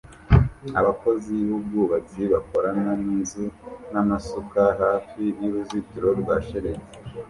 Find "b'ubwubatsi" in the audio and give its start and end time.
1.47-2.21